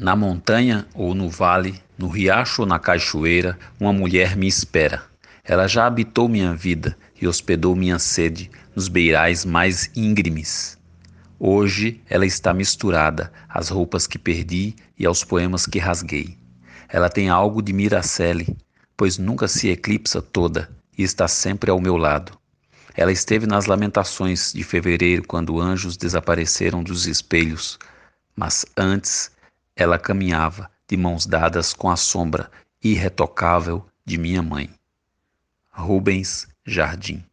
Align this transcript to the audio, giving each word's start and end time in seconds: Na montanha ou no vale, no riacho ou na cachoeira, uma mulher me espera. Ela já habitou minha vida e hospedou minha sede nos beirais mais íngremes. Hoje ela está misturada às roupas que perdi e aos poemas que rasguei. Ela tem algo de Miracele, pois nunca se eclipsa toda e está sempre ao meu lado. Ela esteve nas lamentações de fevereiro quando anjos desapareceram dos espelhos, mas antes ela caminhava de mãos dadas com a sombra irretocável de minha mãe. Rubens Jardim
Na 0.00 0.16
montanha 0.16 0.86
ou 0.94 1.14
no 1.14 1.28
vale, 1.28 1.78
no 1.98 2.08
riacho 2.08 2.62
ou 2.62 2.66
na 2.66 2.78
cachoeira, 2.78 3.58
uma 3.78 3.92
mulher 3.92 4.34
me 4.34 4.48
espera. 4.48 5.02
Ela 5.44 5.68
já 5.68 5.86
habitou 5.86 6.26
minha 6.26 6.54
vida 6.54 6.96
e 7.20 7.28
hospedou 7.28 7.76
minha 7.76 7.98
sede 7.98 8.50
nos 8.74 8.88
beirais 8.88 9.44
mais 9.44 9.90
íngremes. 9.94 10.78
Hoje 11.38 12.00
ela 12.08 12.24
está 12.24 12.54
misturada 12.54 13.30
às 13.46 13.68
roupas 13.68 14.06
que 14.06 14.18
perdi 14.18 14.74
e 14.98 15.04
aos 15.04 15.22
poemas 15.22 15.66
que 15.66 15.78
rasguei. 15.78 16.34
Ela 16.88 17.10
tem 17.10 17.28
algo 17.28 17.60
de 17.60 17.74
Miracele, 17.74 18.56
pois 18.96 19.18
nunca 19.18 19.46
se 19.46 19.68
eclipsa 19.68 20.22
toda 20.22 20.70
e 20.96 21.02
está 21.02 21.28
sempre 21.28 21.70
ao 21.70 21.78
meu 21.78 21.98
lado. 21.98 22.32
Ela 22.96 23.12
esteve 23.12 23.46
nas 23.46 23.66
lamentações 23.66 24.50
de 24.50 24.64
fevereiro 24.64 25.26
quando 25.26 25.60
anjos 25.60 25.98
desapareceram 25.98 26.82
dos 26.82 27.06
espelhos, 27.06 27.78
mas 28.34 28.64
antes 28.74 29.30
ela 29.80 29.98
caminhava 29.98 30.70
de 30.86 30.94
mãos 30.94 31.24
dadas 31.24 31.72
com 31.72 31.88
a 31.88 31.96
sombra 31.96 32.50
irretocável 32.84 33.86
de 34.04 34.18
minha 34.18 34.42
mãe. 34.42 34.68
Rubens 35.70 36.46
Jardim 36.66 37.24